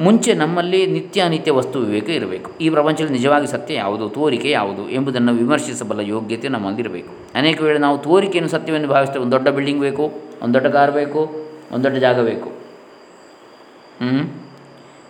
[0.00, 2.50] ಮುಂಚೆ ನಮ್ಮಲ್ಲಿ ನಿತ್ಯ ಅನಿತ್ಯ ವಸ್ತು ವಿವೇಕ ಇರಬೇಕು.
[2.60, 8.50] ಈ ಪ್ರಪಂಚದಲ್ಲಿ ನಿಜವಾಗಿ ಸತ್ಯ ಯಾವುದು, ತೋರಿಕೆ ಯಾವುದು ಎಂಬುದನ್ನು ವಿಮರ್ಶಿಸಬಲ್ಲ ಯೋಗ್ಯತೆ ನಮ್ಮಲ್ಲಿರಬೇಕು ಅನೇಕ ವೇಳೆ ನಾವು ತೋರಿಕೆಯನ್ನು
[8.50, 11.20] ಸತ್ಯವೆಂದು ಭಾವಿಸ್ತೇವೆ ಒಂದು ದೊಡ್ಡ ಬಿಲ್ಡಿಂಗ್ ಬೇಕು, ಒಂದು ದೊಡ್ಡ ಕಾರ್ ಬೇಕು,
[11.72, 12.48] ಒಂದು ದೊಡ್ಡ ಜಾಗ ಬೇಕು.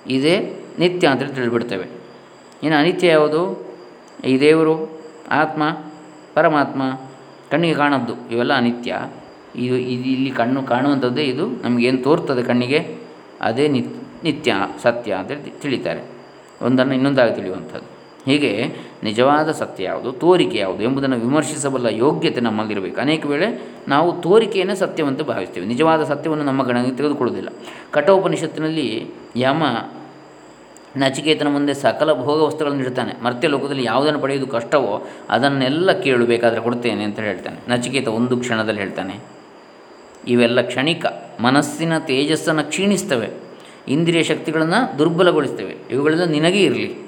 [0.06, 1.86] ಇದೇ ನಿತ್ಯ ಅಂತೇಳಿ ತಿಳಿಬಿಡ್ತೇವೆ
[2.62, 3.40] ಇನ್ನು ಅನಿತ್ಯ ಯಾವುದು?
[4.24, 5.62] ಈ ದೇವರು, ಆತ್ಮ,
[6.34, 6.82] ಪರಮಾತ್ಮ,
[7.50, 8.92] ಕಣ್ಣಿಗೆ ಕಾಣದ್ದು ಇವೆಲ್ಲ ಅನಿತ್ಯ.
[9.56, 11.46] ಇದು ಇದು ಇಲ್ಲಿ ಕಣ್ಣು ಕಾಣುವಂಥದ್ದೇ ಇದು.
[11.48, 12.98] ನಮಗೇನು ತೋರ್ತದೆ ಕಣ್ಣಿಗೆ?
[13.40, 14.03] ಅದೇ ನಿತ್ಯ.
[14.24, 16.02] ನಿತ್ಯ ಸತ್ಯ ಅಂತ ತಿಳಿತಾರೆ.
[16.62, 17.88] ಒಂದನ್ನು ಇನ್ನೊಂದಾಗಿ ತಿಳಿಯುವಂಥದ್ದು.
[18.26, 18.52] ಹೀಗೆ
[19.02, 22.98] ನಿಜವಾದ ಸತ್ಯ ಯಾವುದು, ತೋರಿಕೆ ಯಾವುದು ಎಂಬುದನ್ನು ವಿಮರ್ಶಿಸಬಲ್ಲ ಯೋಗ್ಯತೆ ನಮ್ಮಲ್ಲಿರಬೇಕು.
[23.00, 23.48] ಅನೇಕ ವೇಳೆ
[23.88, 25.66] ನಾವು ತೋರಿಕೆಯನ್ನು ಸತ್ಯವಂತ ಭಾವಿಸ್ತೇವೆ.
[25.66, 27.50] ನಿಜವಾದ ಸತ್ಯವನ್ನು ನಮ್ಮ ಗಣನೆಗೆ ತೆಗೆದುಕೊಳ್ಳುವುದಿಲ್ಲ.
[27.90, 28.86] ಕಠೋಪನಿಷತ್ತಿನಲ್ಲಿ
[29.36, 29.62] ಯಮ
[30.96, 33.12] ನಚಿಕೇತನ ಮುಂದೆ ಸಕಲ ಭೋಗ ವಸ್ತುಗಳನ್ನು ಇಡ್ತಾನೆ.
[33.24, 34.92] ಮರ್ತ್ಯ ಲೋಕದಲ್ಲಿ ಯಾವುದನ್ನು ಪಡೆಯುವುದು ಕಷ್ಟವೋ
[35.30, 37.56] ಅದನ್ನೆಲ್ಲ ಕೇಳಬೇಕಾದರೆ ಕೊಡ್ತೇನೆ ಅಂತ ಹೇಳ್ತಾನೆ.
[37.68, 39.14] ನಚಿಕೇತ ಒಂದು ಕ್ಷಣದಲ್ಲಿ ಹೇಳ್ತಾನೆ,
[40.28, 41.06] ಇವೆಲ್ಲ ಕ್ಷಣಿಕ.
[41.40, 43.28] ಮನಸ್ಸಿನ ತೇಜಸ್ಸನ್ನು ಕ್ಷೀಣಿಸ್ತವೆ.
[43.88, 45.76] ಇಂದ್ರಿಯ ಶಕ್ತಿಗಳನ್ನು ದುರ್ಬಲಗೊಳಿಸ್ತೇವೆ.
[45.90, 47.04] ಇವುಗಳೆಲ್ಲ ನಿನಗೇ ಇರಲಿ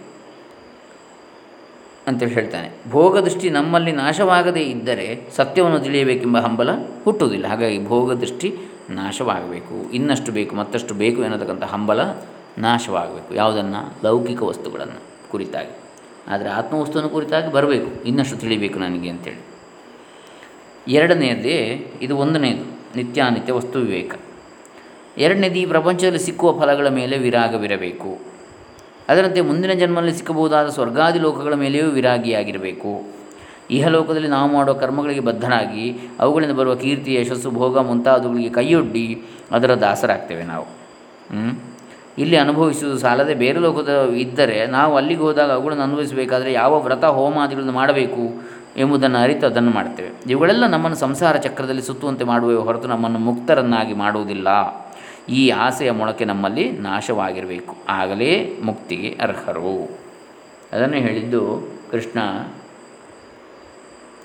[2.06, 2.70] ಅಂತೇಳಿ ಹೇಳ್ತಾನೆ.
[2.90, 6.68] ಭೋಗದೃಷ್ಟಿ ನಮ್ಮಲ್ಲಿ ನಾಶವಾಗದೇ ಇದ್ದರೆ ಸತ್ಯವನ್ನು ತಿಳಿಯಬೇಕೆಂಬ ಹಂಬಲ
[7.04, 7.46] ಹುಟ್ಟುವುದಿಲ್ಲ.
[7.46, 8.56] ಹಾಗಾಗಿ ಭೋಗದೃಷ್ಟಿ
[8.90, 9.92] ನಾಶವಾಗಬೇಕು.
[9.92, 12.00] ಇನ್ನಷ್ಟು ಬೇಕು, ಮತ್ತಷ್ಟು ಬೇಕು ಎನ್ನತಕ್ಕಂಥ ಹಂಬಲ
[12.58, 13.34] ನಾಶವಾಗಬೇಕು.
[13.34, 14.04] ಯಾವುದನ್ನು?
[14.04, 15.76] ಲೌಕಿಕ ವಸ್ತುಗಳನ್ನು ಕುರಿತಾಗಿ.
[16.28, 18.04] ಆದರೆ ಆತ್ಮವಸ್ತುವನ್ನು ಕುರಿತಾಗಿ ಬರಬೇಕು.
[18.04, 19.40] ಇನ್ನಷ್ಟು ತಿಳಿಬೇಕು ನನಗೆ ಅಂತೇಳಿ.
[20.92, 22.96] ಎರಡನೆಯದೇ ಇದು ಒಂದನೆಯದು.
[22.96, 24.14] ನಿತ್ಯಾನಿತ್ಯ ವಸ್ತು ವಿವೇಕ
[25.18, 28.18] ಎರಡನೇದು ಈ ಪ್ರಪಂಚದಲ್ಲಿ ಸಿಕ್ಕುವ ಫಲಗಳ ಮೇಲೆ ವಿರಾಗವಿರಬೇಕು.
[29.08, 33.16] ಅದರಂತೆ ಮುಂದಿನ ಜನ್ಮದಲ್ಲಿ ಸಿಕ್ಕಬಹುದಾದ ಸ್ವರ್ಗಾದಿ ಲೋಕಗಳ ಮೇಲೆಯೂ ವಿರಾಗಿಯಾಗಿರಬೇಕು.
[33.70, 40.66] ಇಹಲೋಕದಲ್ಲಿ ನಾವು ಮಾಡುವ ಕರ್ಮಗಳಿಗೆ ಬದ್ಧರಾಗಿ ಅವುಗಳಿಂದ ಬರುವ ಕೀರ್ತಿ, ಯಶಸ್ಸು, ಭೋಗ ಮುಂತಾದವುಗಳಿಗೆ ಕೈಯೊಡ್ಡಿ ಅದರ ದಾಸರಾಗ್ತೇವೆ ನಾವು.
[42.18, 48.42] ಇಲ್ಲಿ ಅನುಭವಿಸುವುದು ಸಾಲದೆ ಬೇರೆ ಲೋಕದ ಇದ್ದರೆ ನಾವು ಅಲ್ಲಿಗೆ ಹೋದಾಗ ಅವುಗಳನ್ನು ಅನುಭವಿಸಬೇಕಾದರೆ ಯಾವ ವ್ರತ ಹೋಮಾದಿಗಳನ್ನು ಮಾಡಬೇಕು
[48.76, 54.48] ಎಂಬುದನ್ನು ಅರಿತು ಅದನ್ನು ಮಾಡ್ತೇವೆ ಇವುಗಳೆಲ್ಲ ನಮ್ಮನ್ನು ಸಂಸಾರ ಚಕ್ರದಲ್ಲಿ ಸುತ್ತುವಂತೆ ಮಾಡುವ ಹೊರತು ನಮ್ಮನ್ನು ಮುಕ್ತರನ್ನಾಗಿ ಮಾಡುವುದಿಲ್ಲ.
[55.28, 57.76] ಈ ಆಸೆಯ ಮೊಳಕೆ ನಮ್ಮಲ್ಲಿ ನಾಶವಾಗಿರಬೇಕು.
[57.88, 59.98] ಆಗಲೇ ಮುಕ್ತಿಗೆ ಅರ್ಹರು.
[60.72, 62.18] ಅದನ್ನು ಹೇಳಿದ್ದು ಕೃಷ್ಣ,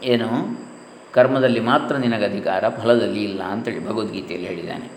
[0.04, 0.60] ಏನು,
[1.14, 4.92] ಕರ್ಮದಲ್ಲಿ ಮಾತ್ರ ನಿನಗೆ ಅಧಿಕಾರ ಫಲದಲ್ಲಿ ಇಲ್ಲ ಅಂತೇಳಿ ಭಗವದ್ಗೀತೆಯಲ್ಲಿ ಹೇಳಿದ್ದಾನೆ.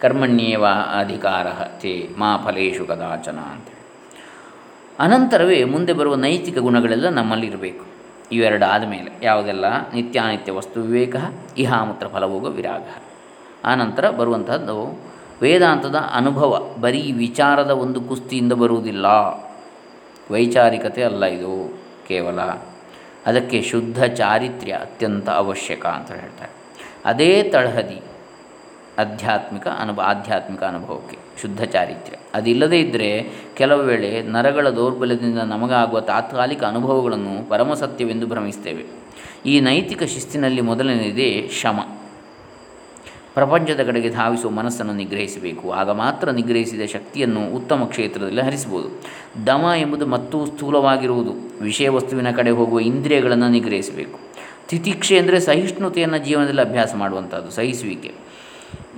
[0.00, 0.66] ಕರ್ಮಣ್ಯೇವ
[0.98, 1.46] ಅಧಿಕಾರ
[1.80, 3.78] ತೇ ಮಾ ಫಲೇಶು ಕದಾಚನ ಅಂತೇಳಿ.
[4.98, 7.84] ಅನಂತರವೇ ಮುಂದೆ ಬರುವ ನೈತಿಕ ಗುಣಗಳೆಲ್ಲ ನಮ್ಮಲ್ಲಿರಬೇಕು.
[8.32, 9.90] ಇವೆರಡು ಆದಮೇಲೆ ಯಾವುದೆಲ್ಲ?
[9.90, 11.16] ನಿತ್ಯಾನಿತ್ಯ ವಸ್ತು ವಿವೇಕ
[11.58, 12.82] ಇಹಾಮೂತ್ರ ಫಲಭೋಗ ವಿರಾಗ.
[13.64, 15.08] ಆನಂತರ ಬರುವಂತಹದ್ದು
[15.42, 19.06] ವೇದಾಂತದ ಅನುಭವ ಬರೀ ವಿಚಾರದ ಒಂದು ಕುಸ್ತಿಯಿಂದ ಬರುವುದಿಲ್ಲ.
[20.30, 22.40] ವೈಚಾರಿಕತೆ ಅಲ್ಲ ಇದು, ಕೇವಲ
[23.26, 26.52] ಅದಕ್ಕೆ ಶುದ್ಧ ಚಾರಿತ್ರ್ಯ ಅತ್ಯಂತ ಅವಶ್ಯಕ ಅಂತ ಹೇಳ್ತಾರೆ.
[27.04, 28.00] ಅದೇ ತಳಹದಿ
[28.98, 32.18] ಆಧ್ಯಾತ್ಮಿಕ ಅನುಭವ ಆಧ್ಯಾತ್ಮಿಕ ಅನುಭವಕ್ಕೆ ಶುದ್ಧ ಚಾರಿತ್ರ್ಯ.
[32.34, 38.84] ಅದಿಲ್ಲದೇ ಇದ್ದರೆ ಕೆಲವು ವೇಳೆ ನರಗಳ ದೌರ್ಬಲ್ಯದಿಂದ ನಮಗಾಗುವ ತಾತ್ಕಾಲಿಕ ಅನುಭವಗಳನ್ನು ಪರಮಸತ್ಯವೆಂದು ಭ್ರಮಿಸ್ತೇವೆ.
[39.46, 41.97] ಈ ನೈತಿಕ ಶಿಸ್ತಿನಲ್ಲಿ ಮೊದಲನೆಯದೇ ಶಮ.
[43.38, 45.72] ಪ್ರಪಂಚದ ಕಡೆಗೆ ಧಾವಿಸುವ ಮನಸ್ಸನ್ನು ನಿಗ್ರಹಿಸಬೇಕು.
[45.72, 48.88] ಆಗ ಮಾತ್ರ ನಿಗ್ರಹಿಸಿದ ಶಕ್ತಿಯನ್ನು ಉತ್ತಮ ಕ್ಷೇತ್ರದಲ್ಲಿ ಹರಿಸಬಹುದು.
[49.46, 51.34] ದಮ ಎಂಬುದು ಮತ್ತೂ ಸ್ಥೂಲವಾಗಿರುವುದು.
[51.60, 54.18] ವಿಷಯ ವಸ್ತುವಿನ ಕಡೆ ಹೋಗುವ ಇಂದ್ರಿಯಗಳನ್ನು ನಿಗ್ರಹಿಸಬೇಕು.
[54.68, 58.12] ತಿತಿಕ್ಷೆ ಅಂದರೆ ಸಹಿಷ್ಣುತೆಯನ್ನು ಜೀವನದಲ್ಲಿ ಅಭ್ಯಾಸ ಮಾಡುವಂಥದ್ದು, ಸಹಿಸುವಿಕೆ.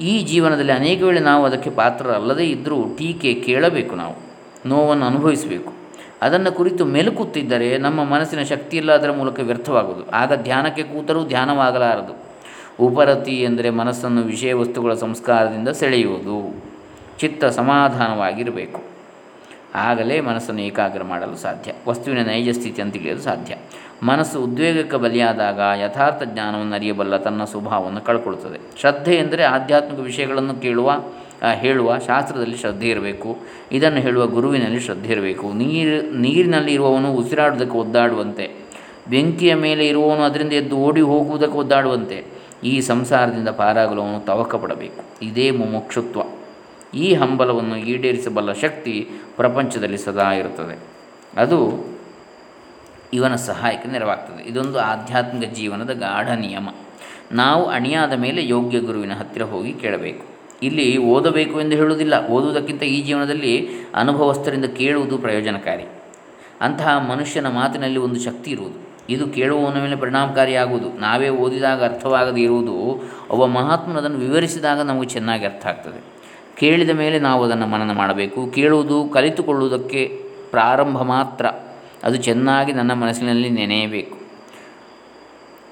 [0.01, 4.15] ಈ ಜೀವನದಲ್ಲಿ ಅನೇಕ ವೇಳೆ ನಾವು ಅದಕ್ಕೆ ಪಾತ್ರರಲ್ಲದೇ ಇದ್ದರೂ ಟೀಕೆ ಕೇಳಬೇಕು ನಾವು,
[4.69, 5.73] ನೋವನ್ನು ಅನುಭವಿಸಬೇಕು.
[6.23, 10.11] ಅದನ್ನು ಕುರಿತು ಮೆಲುಕುತ್ತಿದ್ದರೆ ನಮ್ಮ ಮನಸ್ಸಿನ ಶಕ್ತಿಯಿಲ್ಲ ಅದರ ಮೂಲಕ ವ್ಯರ್ಥವಾಗುವುದು.
[10.11, 12.30] ಆಗ ಧ್ಯಾನಕ್ಕೆ ಕೂತರೂ ಧ್ಯಾನವಾಗಲಾರದು.
[12.81, 16.65] ಉಪರತಿ ಎಂದರೆ ಮನಸ್ಸನ್ನು ವಿಷಯ ವಸ್ತುಗಳ ಸಂಸ್ಕಾರದಿಂದ ಸೆಳೆಯುವುದು.
[17.19, 18.83] ಚಿತ್ತ ಸಮಾಧಾನವಾಗಿರಬೇಕು.
[19.75, 21.73] ಆಗಲೇ ಮನಸ್ಸನ್ನು ಏಕಾಗ್ರ ಮಾಡಲು ಸಾಧ್ಯ.
[21.89, 23.57] ವಸ್ತುವಿನ ನೈಜ ಸ್ಥಿತಿಯನ್ನು ತಿಳಿಯಲು ಸಾಧ್ಯ.
[24.03, 31.03] ಮನಸ್ಸು ಉದ್ವೇಗಕ್ಕೆ ಬಲಿಯಾದಾಗ ಯಥಾರ್ಥ ಜ್ಞಾನವನ್ನು ಅರಿಯಬಲ್ಲ ತನ್ನ ಸ್ವಭಾವವನ್ನು ಕಳ್ಕೊಳ್ಳುತ್ತದೆ ಶ್ರದ್ಧೆ ಎಂದರೆ ಆಧ್ಯಾತ್ಮಿಕ ವಿಷಯಗಳನ್ನು ಕೇಳುವ
[31.55, 33.37] ಹೇಳುವ ಶಾಸ್ತ್ರದಲ್ಲಿ ಶ್ರದ್ಧೆ ಇರಬೇಕು.
[33.73, 35.53] ಇದನ್ನು ಹೇಳುವ ಗುರುವಿನಲ್ಲಿ ಶ್ರದ್ಧೆ ಇರಬೇಕು.
[35.53, 38.51] ನೀರು, ನೀರಿನಲ್ಲಿ ಇರುವವನು ಉಸಿರಾಡುವುದಕ್ಕೆ ಒದ್ದಾಡುವಂತೆ.
[39.11, 42.40] ಬೆಂಕಿಯ ಮೇಲೆ ಇರುವವನು ಅದರಿಂದ ಎದ್ದು ಓಡಿ ಹೋಗುವುದಕ್ಕೆ ಒದ್ದಾಡುವಂತೆ.
[42.65, 46.21] ಈ ಸಂಸಾರದಿಂದ ಪಾರಾಗಲು ಅವನು ತವಕ ಪಡಬೇಕು ಇದೇ ಮುಮುಕ್ಷುತ್ವ.
[46.95, 50.79] ಈ ಹಂಬಲವನ್ನು ಈಡೇರಿಸಬಲ್ಲ ಶಕ್ತಿ ಪ್ರಪಂಚದಲ್ಲಿ ಸದಾ ಇರುತ್ತದೆ.
[51.37, 51.87] ಅದು
[53.13, 54.49] ಇವನ ಸಹಾಯಕ್ಕೆ ನೆರವಾಗ್ತದೆ.
[54.49, 56.69] ಇದೊಂದು ಆಧ್ಯಾತ್ಮಿಕ ಜೀವನದ ಗಾಢ ನಿಯಮ.
[57.33, 60.25] ನಾವು ಅಣಿಯಾದ ಮೇಲೆ ಯೋಗ್ಯ ಗುರುವಿನ ಹತ್ತಿರ ಹೋಗಿ ಕೇಳಬೇಕು.
[60.63, 62.27] ಇಲ್ಲಿ ಓದಬೇಕು ಎಂದು ಹೇಳುವುದಿಲ್ಲ.
[62.27, 65.85] ಓದುವುದಕ್ಕಿಂತ ಈ ಜೀವನದಲ್ಲಿ ಅನುಭವಸ್ಥರಿಂದ ಕೇಳುವುದು ಪ್ರಯೋಜನಕಾರಿ.
[66.61, 68.90] ಅಂತಹ ಮನುಷ್ಯನ ಮಾತಿನಲ್ಲಿ ಒಂದು ಶಕ್ತಿ ಇರುವುದು.
[69.11, 71.01] ಇದು ಕೇಳುವವನ ಮೇಲೆ ಪರಿಣಾಮಕಾರಿಯಾಗುವುದು.
[71.01, 76.05] ನಾವೇ ಓದಿದಾಗ ಅರ್ಥವಾಗದೇ ಇರುವುದು, ಒಬ್ಬ ಮಹಾತ್ಮನದನ್ನು ವಿವರಿಸಿದಾಗ ನಮಗೆ ಚೆನ್ನಾಗಿ ಅರ್ಥ ಆಗ್ತದೆ.
[76.57, 78.47] ಕೇಳಿದ ಮೇಲೆ ನಾವು ಅದನ್ನು ಮನನ ಮಾಡಬೇಕು.
[78.47, 81.47] ಕೇಳುವುದು, ಕಲಿತುಕೊಳ್ಳುವುದಕ್ಕೆ ಪ್ರಾರಂಭ ಮಾತ್ರ.
[82.05, 84.21] ಅದು ಚೆನ್ನಾಗಿ ನನ್ನ ಮನಸ್ಸಿನಲ್ಲಿ ನೆನೆಯಬೇಕು.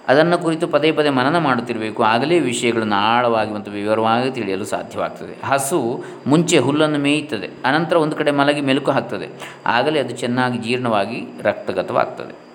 [0.09, 2.03] ಅದನ್ನು ಕುರಿತು ಪದೇ ಪದೇ ಮನನ ಮಾಡುತ್ತಿರಬೇಕು.
[2.03, 5.47] ಆಗಲೇ ವಿಷಯಗಳನ್ನು ಆಳವಾಗಿ ಮತ್ತು ವಿವರವಾಗಿ ತಿಳಿಯಲು ಸಾಧ್ಯವಾಗ್ತದೆ.
[5.47, 7.51] ಹಸು ಮುಂಚೆ ಹುಲ್ಲನ್ನು ಮೇಯುತ್ತದೆ.
[7.65, 9.29] ಅನಂತರ ಒಂದು ಕಡೆ ಮಲಗಿ ಮೆಲುಕು ಹಾಕ್ತದೆ.
[9.67, 12.48] ಆಗಲೇ ಅದು ಚೆನ್ನಾಗಿ ಜೀರ್ಣವಾಗಿ ರಕ್ತಗತವಾಗ್ತದೆ.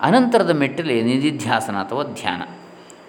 [0.00, 2.42] ಅನಂತರದ ಮೆಟ್ಟಲೆ ನಿಧಿಧ್ಯಾಸನ ಅಥವಾ ಧ್ಯಾನ.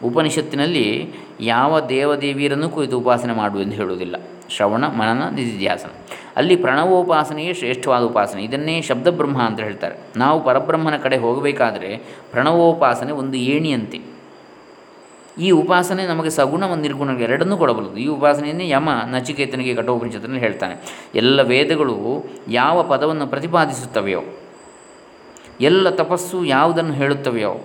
[0.04, 4.16] ಉಪನಿಷತ್ತಿನಲ್ಲಿ ಯಾವ ದೇವದೇವಿಯರನ್ನು ಕುರಿತು ಉಪಾಸನೆ ಮಾಡು ಎಂದು ಹೇಳುವುದಿಲ್ಲ.
[4.50, 5.90] ಶ್ರವಣ, ಮನನ, ನಿಧಿಧ್ಯಾಸನ.
[6.36, 8.44] ಅಲ್ಲಿ ಪ್ರಣವೋಪಾಸನೆಯೇ ಶ್ರೇಷ್ಠವಾದ ಉಪಾಸನೆ.
[8.44, 9.96] ಇದನ್ನೇ ಶಬ್ದಬ್ರಹ್ಮ ಅಂತ ಹೇಳ್ತಾರೆ.
[10.18, 11.98] ನಾವು ಪರಬ್ರಹ್ಮನ ಕಡೆ ಹೋಗಬೇಕಾದರೆ
[12.32, 14.20] ಪ್ರಣವೋಪಾಸನೆ ಒಂದು ಏಣಿಯಂತೆ.
[15.40, 17.98] ಈ ಉಪಾಸನೆ ನಮಗೆ ಸಗುಣ ಒಂದು ನಿರ್ಗುಣ ಎರಡನ್ನೂ ಕೊಡಬಲ್ಲದು.
[17.98, 21.06] ಈ ಉಪಾಸನೆಯನ್ನೇ ಯಮ, ನಚಿಕೇತನಿಗೆ ಕಠೋಪನಿಷತ್ತನ್ನು ಹೇಳ್ತಾನೆ.
[21.16, 24.22] ಎಲ್ಲ ವೇದಗಳು ಯಾವ ಪದವನ್ನು ಪ್ರತಿಪಾದಿಸುತ್ತವೆಯೋ
[25.62, 27.56] ಎಲ್ಲ ತಪಸ್ಸು ಯಾವುದನ್ನು ಹೇಳುತ್ತವೆಯೋ,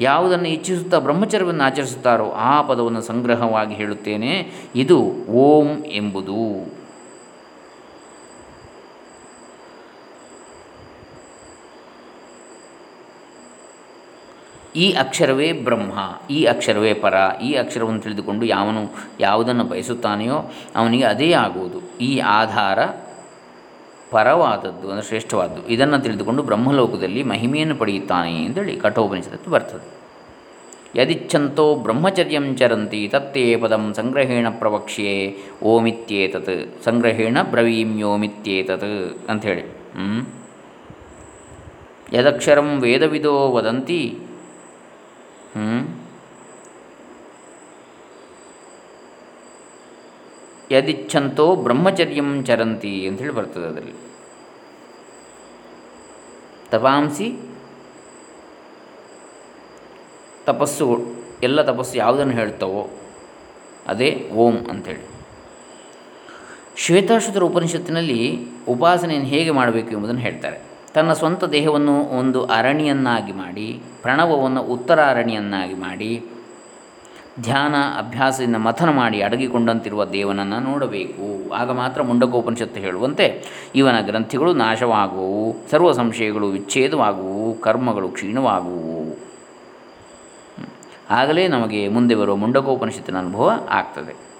[0.00, 4.52] ಯಾವುದನ್ನು ಇಚ್ಛಿಸುತ್ತಾ ಬ್ರಹ್ಮಚರ್ಯವನ್ನು ಆಚರಿಸುತ್ತಾರೋ ಆ ಪದವನ್ನು ಸಂಗ್ರಹವಾಗಿ ಹೇಳುತ್ತೇನೆ.
[4.74, 4.98] ಇದು
[5.30, 6.76] ಓಂ ಎಂಬುದು.
[14.76, 15.92] ಈ ಅಕ್ಷರವೇ ಬ್ರಹ್ಮ,
[16.30, 18.82] ಈ ಅಕ್ಷರವೇ ಪರ, ಈ ಅಕ್ಷರವನ್ನು ತಿಳಿದುಕೊಂಡು ಯಾವನು
[19.20, 21.98] ಯಾವುದನ್ನು ಬಯಸುತ್ತಾನೆಯೋ ಅವನಿಗೆ ಅದೇ ಆಗುವುದು.
[21.98, 22.78] ಈ ಆಧಾರ
[24.16, 29.86] ಪರವಾದದ್ದು, ಅಂದರೆ ಶ್ರೇಷ್ಠವಾದದ್ದು ಇದನ್ನು ತಿಳಿದುಕೊಂಡು ಬ್ರಹ್ಮಲೋಕದಲ್ಲಿ ಮಹಿಮೆಯನ್ನು ಪಡೆಯುತ್ತಾನೆ ಅಂತೇಳಿ ಕಠೋಪನಿಷತ್ತು ಬರ್ತದೆ.
[31.00, 35.14] ಯದಿಚ್ಛಂತೋ ಬ್ರಹ್ಮಚರ್ಯಂ ಚರಂತಿ ತತ್ತೇ ಪದಂ ಸಂಗ್ರಹೇಣ ಪ್ರವಕ್ಷ್ಯೆ
[35.72, 38.90] ಓಮಿತ್ಯೇತತ್, ಸಂಗ್ರಹೇಣ ಬ್ರವೀಮ್ಯೋಮಿತ್ಯೇತತ್
[39.30, 39.64] ಅಂಥೇಳಿ.
[42.12, 44.00] ಯದಕ್ಷರಂ ವೇದವಿದೋ ವದಂತಿ.
[50.70, 53.92] ಯದಿಚ್ಛಂತೋ ಬ್ರಹ್ಮಚರ್ಯಂ ಚರಂತಿ ಅಂಥೇಳಿ ಬರ್ತದೆ ಅದರಲ್ಲಿ.
[56.70, 57.36] ತಪಾಂಸಿ,
[60.46, 61.06] ತಪಸ್ಸು,
[61.42, 62.90] ಎಲ್ಲ ತಪಸ್ಸು ಯಾವುದನ್ನು ಹೇಳ್ತವೋ
[63.86, 65.16] ಅದೇ ಓಂ ಅಂಥೇಳಿ.
[66.76, 70.60] ಶ್ವೇತಾಶ್ವತರ ಉಪನಿಷತ್ತಿನಲ್ಲಿ ಉಪಾಸನೆಯನ್ನು ಹೇಗೆ ಮಾಡಬೇಕು ಎಂಬುದನ್ನು ಹೇಳ್ತಾರೆ.
[70.94, 76.24] ತನ್ನ ಸ್ವಂತ ದೇಹವನ್ನು ಒಂದು ಅರಣಿಯನ್ನಾಗಿ ಮಾಡಿ, ಪ್ರಣವವನ್ನು ಉತ್ತರ ಅರಣಿಯನ್ನಾಗಿ ಮಾಡಿ
[77.40, 81.54] ಧ್ಯಾನ ಅಭ್ಯಾಸದಿಂದ ಮಥನ ಮಾಡಿ ಅಡಗಿಕೊಂಡಂತಿರುವ ದೇವನನ್ನು ನೋಡಬೇಕು.
[81.54, 83.44] ಆಗ ಮಾತ್ರ ಮುಂಡಕೋಪನಿಷತ್ತು ಹೇಳುವಂತೆ
[83.74, 89.18] ಇವನ ಗ್ರಂಥಿಗಳು ನಾಶವಾಗುವು, ಸರ್ವ ಸಂಶಯಗಳು ವಿಚ್ಛೇದವಾಗುವು, ಕರ್ಮಗಳು ಕ್ಷೀಣವಾಗುವು.
[91.10, 94.35] ಆಗಲೇ ನಮಗೆ ಮುಂದೆ ಬರುವ ಮುಂಡಕೋಪನಿಷತ್ತಿನ ಅನುಭವ ಆಗ್ತದೆ.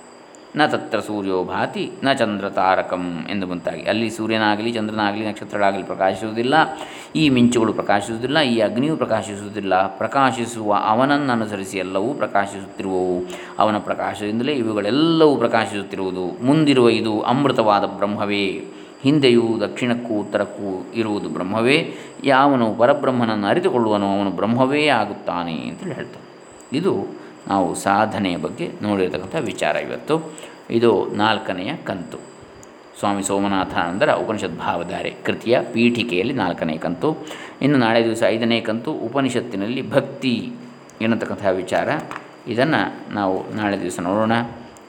[0.56, 3.82] ನ ತತ್ರ ಸೂರ್ಯೋ ಭಾತಿ, ನ ಚಂದ್ರ ತಾರಕಂ ಎಂದು ಮುಂತಾಗಿ.
[3.82, 6.54] ಅಲ್ಲಿ ಸೂರ್ಯನಾಗಲಿ, ಚಂದ್ರನಾಗಲಿ, ನಕ್ಷತ್ರಗಳಾಗಲಿ ಪ್ರಕಾಶಿಸುವುದಿಲ್ಲ,
[7.16, 9.98] ಈ ಮಿಂಚುಗಳು ಪ್ರಕಾಶಿಸುವುದಿಲ್ಲ, ಈ ಅಗ್ನಿಯು ಪ್ರಕಾಶಿಸುವುದಿಲ್ಲ.
[9.98, 13.24] ಪ್ರಕಾಶಿಸುವ ಅವನನ್ನು ಅನುಸರಿಸಿ ಎಲ್ಲವೂ ಪ್ರಕಾಶಿಸುತ್ತಿರುವವು.
[13.58, 16.46] ಅವನ ಪ್ರಕಾಶದಿಂದಲೇ ಇವುಗಳೆಲ್ಲವೂ ಪ್ರಕಾಶಿಸುತ್ತಿರುವುದು.
[16.46, 18.64] ಮುಂದಿರುವ ಇದು ಅಮೃತವಾದ ಬ್ರಹ್ಮವೇ.
[19.02, 21.94] ಹಿಂದೆಯೂ ದಕ್ಷಿಣಕ್ಕೂ ಉತ್ತರಕ್ಕೂ ಇರುವುದು ಬ್ರಹ್ಮವೇ.
[22.24, 26.26] ಯಾವನು ಪರಬ್ರಹ್ಮನನ್ನು ಅರಿತುಕೊಳ್ಳುವನು ಅವನು ಬ್ರಹ್ಮವೇ ಆಗುತ್ತಾನೆ ಅಂತೇಳಿ ಹೇಳ್ತಾನೆ.
[26.78, 30.32] ಇದು ನಾವು ಸಾಧನೆಯ ಬಗ್ಗೆ ನೋಡಿರತಕ್ಕಂಥ ವಿಚಾರ ಇವತ್ತು.
[30.70, 32.18] ಇದು ನಾಲ್ಕನೆಯ ಕಂತು.
[32.98, 37.26] ಸ್ವಾಮಿ ಸೋಮನಾಥಾನಂದರ ಉಪನಿಷತ್ ಭಾವಧಾರೆ ಕೃತಿಯ ಪೀಠಿಕೆಯಲ್ಲಿ ನಾಲ್ಕನೇ ಕಂತು.
[37.62, 40.52] ಇನ್ನು ನಾಳೆ ದಿವಸ ಐದನೇ ಕಂತು ಉಪನಿಷತ್ತಿನಲ್ಲಿ ಭಕ್ತಿ
[41.00, 41.88] ಎನ್ನತಕ್ಕಂತಹ ವಿಚಾರ.
[42.48, 44.32] ಇದನ್ನು ನಾವು ನಾಳೆ ದಿವಸ ನೋಡೋಣ.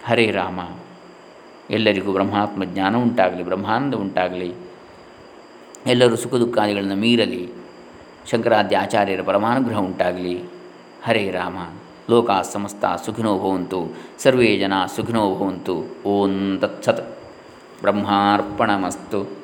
[0.05, 0.59] ಹರೇ ರಾಮ.
[1.69, 4.53] ಎಲ್ಲರಿಗೂ ಬ್ರಹ್ಮಾತ್ಮ ಜ್ಞಾನ ಉಂಟಾಗಲಿ, ಬ್ರಹ್ಮಾನಂದ ಉಂಟಾಗಲಿ.
[5.85, 7.49] ಎಲ್ಲರೂ ಸುಖ ದುಃಖಾದಿಗಳನ್ನು ಮೀರಲಿ.
[8.31, 10.43] ಶಂಕರಾದ್ಯ ಆಚಾರ್ಯರ ಪರಮಾನುಗ್ರಹ ಉಂಟಾಗಲಿ.
[11.03, 11.55] ಹರೇ ರಾಮ.
[12.09, 17.19] ಲೋಕ ಸಮಸ್ತ ಸುಖಿನೋ ಭವಂತು ಸರ್ವೇ ಜನ ಸುಖಿನೋ ಭವಂತು ಓಂ ತತ್ಸತ್.
[17.81, 19.36] ಬ್ರಹ್ಮಾರ್ಪಣಮಸ್ತು.